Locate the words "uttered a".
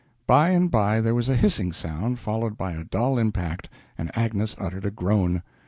4.57-4.89